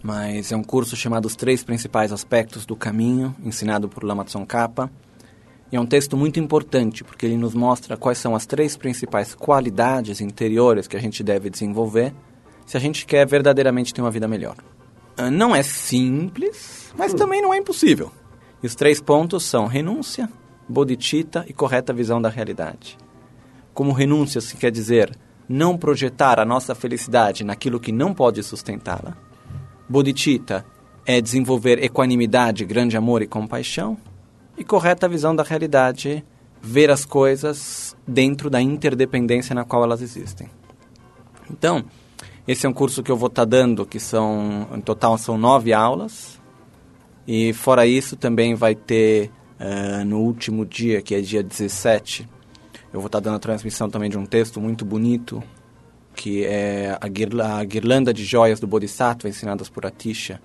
[0.03, 4.91] Mas é um curso chamado Os Três Principais Aspectos do Caminho, ensinado por Lama Tsongkhapa.
[5.71, 9.33] E é um texto muito importante, porque ele nos mostra quais são as três principais
[9.33, 12.13] qualidades interiores que a gente deve desenvolver
[12.65, 14.55] se a gente quer verdadeiramente ter uma vida melhor.
[15.17, 18.11] Ah, Não é simples, mas também não é impossível.
[18.61, 20.29] E os três pontos são renúncia,
[20.67, 22.97] bodhicitta e correta visão da realidade.
[23.73, 25.15] Como renúncia se quer dizer
[25.47, 29.15] não projetar a nossa felicidade naquilo que não pode sustentá-la.
[29.87, 30.65] Bodhicitta
[31.05, 33.97] é desenvolver equanimidade, grande amor e compaixão.
[34.57, 36.23] E correta visão da realidade,
[36.61, 40.49] ver as coisas dentro da interdependência na qual elas existem.
[41.51, 41.83] Então,
[42.47, 45.73] esse é um curso que eu vou estar dando, que são, em total são nove
[45.73, 46.39] aulas.
[47.27, 52.27] E fora isso, também vai ter eh, no último dia, que é dia 17,
[52.93, 55.43] eu vou estar dando a transmissão também de um texto muito bonito,
[56.15, 60.39] que é a, guirla- a Guirlanda de Joias do Bodhisattva, ensinadas por Atisha,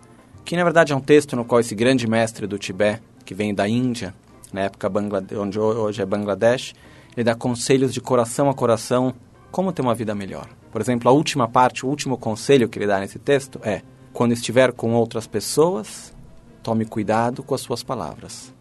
[0.44, 3.55] que na verdade é um texto no qual esse grande mestre do Tibete, que vem
[3.55, 4.12] da Índia,
[4.53, 6.74] na época Banglade- onde ho- hoje é Bangladesh,
[7.16, 9.14] ele dá conselhos de coração a coração
[9.53, 10.49] como ter uma vida melhor.
[10.72, 14.33] Por exemplo, a última parte, o último conselho que ele dá nesse texto é: quando
[14.33, 16.12] estiver com outras pessoas,
[16.61, 18.53] tome cuidado com as suas palavras.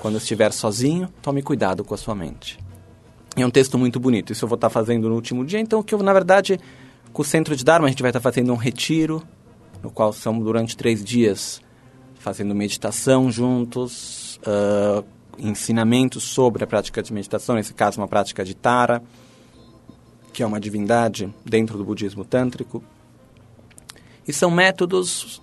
[0.00, 2.58] Quando estiver sozinho, tome cuidado com a sua mente.
[3.36, 4.32] É um texto muito bonito.
[4.32, 5.60] Isso eu vou estar fazendo no último dia.
[5.60, 6.58] Então, que eu, na verdade,
[7.12, 9.22] com o Centro de Dharma, a gente vai estar fazendo um retiro,
[9.82, 11.60] no qual são durante três dias
[12.24, 15.04] fazendo meditação juntos, ah,
[15.38, 19.02] ensinamentos sobre a prática de meditação, nesse caso, uma prática de Tara,
[20.32, 22.82] que é uma divindade dentro do budismo tântrico.
[24.26, 25.42] E são métodos.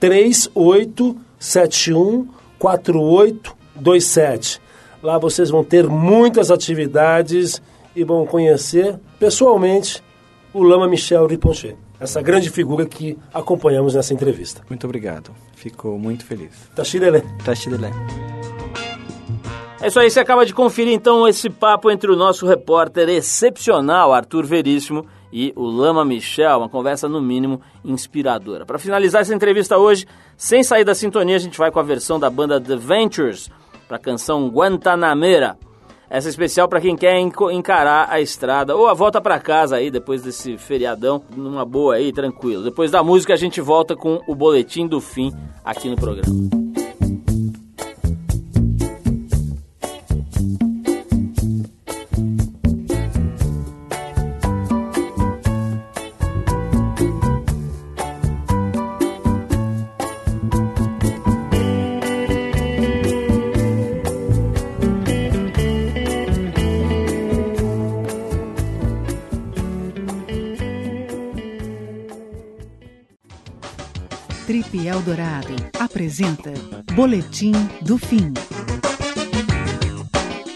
[0.00, 2.26] 3871
[2.58, 4.58] 4827.
[5.02, 7.60] Lá vocês vão ter muitas atividades
[7.94, 10.02] e vão conhecer pessoalmente
[10.54, 14.62] o Lama Michel Riponche, essa grande figura que acompanhamos nessa entrevista.
[14.70, 15.30] Muito obrigado.
[15.54, 16.52] Fico muito feliz.
[16.74, 17.22] Tachirele.
[17.44, 17.92] Tashidele.
[19.84, 24.14] É isso aí, você acaba de conferir então esse papo entre o nosso repórter excepcional,
[24.14, 25.04] Arthur Veríssimo,
[25.34, 28.64] e o Lama Michel, uma conversa no mínimo inspiradora.
[28.64, 30.06] Para finalizar essa entrevista hoje,
[30.36, 33.50] sem sair da sintonia, a gente vai com a versão da banda The Ventures
[33.88, 35.58] para a canção Guantanamera.
[36.08, 39.90] Essa é especial para quem quer encarar a estrada ou a volta para casa aí
[39.90, 42.62] depois desse feriadão, numa boa aí, tranquilo.
[42.62, 45.32] Depois da música a gente volta com o boletim do fim
[45.64, 46.73] aqui no programa.
[74.94, 76.52] Eldorado apresenta
[76.92, 77.50] Boletim
[77.82, 78.32] do Fim.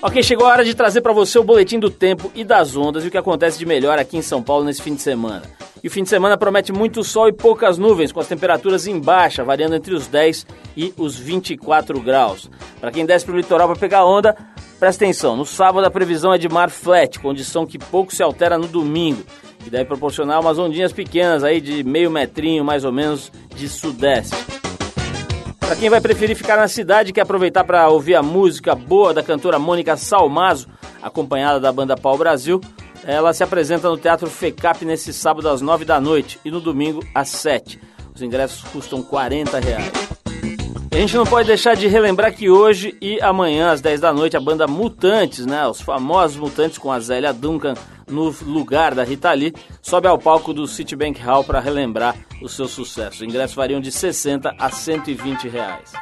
[0.01, 3.05] Ok, chegou a hora de trazer para você o boletim do tempo e das ondas
[3.05, 5.43] e o que acontece de melhor aqui em São Paulo nesse fim de semana.
[5.83, 9.01] E o fim de semana promete muito sol e poucas nuvens, com as temperaturas em
[9.01, 12.49] baixa, variando entre os 10 e os 24 graus.
[12.81, 14.37] Para quem desce para o litoral para pegar onda,
[14.79, 18.57] presta atenção, no sábado a previsão é de mar flat, condição que pouco se altera
[18.57, 19.25] no domingo,
[19.69, 24.35] que deve proporcionar umas ondinhas pequenas aí de meio metrinho mais ou menos de sudeste.
[25.61, 29.13] Para quem vai preferir ficar na cidade e quer aproveitar para ouvir a música boa
[29.13, 30.69] da cantora Mônica Salmazo,
[31.03, 32.63] acompanhada da banda Pau Brasil,
[33.05, 37.05] ela se apresenta no Teatro FECAP nesse sábado às 9 da noite e no domingo
[37.15, 37.79] às 7.
[38.15, 40.18] Os ingressos custam 40 reais.
[40.91, 44.37] A gente não pode deixar de relembrar que hoje e amanhã, às 10 da noite,
[44.37, 45.67] a banda Mutantes, né?
[45.67, 47.75] Os famosos Mutantes com a Zélia Duncan
[48.09, 52.67] no lugar da Rita Lee, sobe ao palco do Citibank Hall para relembrar o seu
[52.67, 53.17] sucesso.
[53.17, 55.93] Os ingressos variam de 60 a 120 reais.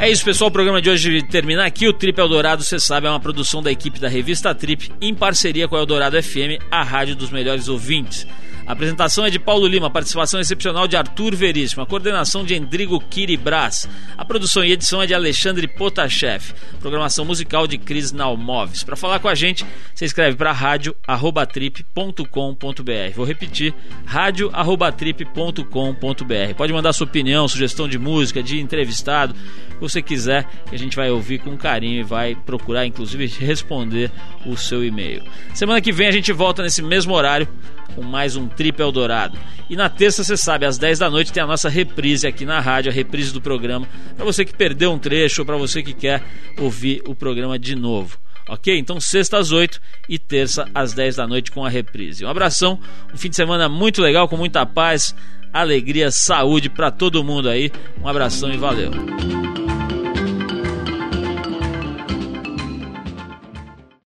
[0.00, 0.48] É isso, pessoal.
[0.48, 1.86] O programa de hoje termina aqui.
[1.86, 5.68] O Trip Eldorado, você sabe, é uma produção da equipe da revista Trip, em parceria
[5.68, 8.26] com a Eldorado FM, a rádio dos melhores ouvintes.
[8.70, 13.00] A apresentação é de Paulo Lima, participação excepcional de Arthur Veríssimo, a coordenação de Endrigo
[13.00, 18.84] Kiribras, a produção e edição é de Alexandre Potashev, programação musical de Cris Nalmoves.
[18.84, 23.16] Para falar com a gente, você escreve para rádio@trip.com.br.
[23.16, 23.74] Vou repetir,
[24.06, 26.54] rádio@trip.com.br.
[26.56, 29.34] Pode mandar sua opinião, sugestão de música, de entrevistado,
[29.70, 33.26] o que você quiser, que a gente vai ouvir com carinho e vai procurar inclusive
[33.26, 34.12] responder
[34.46, 35.24] o seu e-mail.
[35.54, 37.48] Semana que vem a gente volta nesse mesmo horário
[37.94, 39.38] com mais um Trip Eldorado.
[39.68, 42.60] E na terça, você sabe, às 10 da noite tem a nossa reprise aqui na
[42.60, 43.86] rádio, a reprise do programa,
[44.16, 46.22] para você que perdeu um trecho ou para você que quer
[46.58, 48.18] ouvir o programa de novo.
[48.48, 48.76] Ok?
[48.76, 52.24] Então, sexta às 8 e terça às 10 da noite com a reprise.
[52.24, 52.80] Um abração,
[53.14, 55.14] um fim de semana muito legal, com muita paz,
[55.52, 57.70] alegria, saúde para todo mundo aí.
[58.02, 58.90] Um abração e valeu.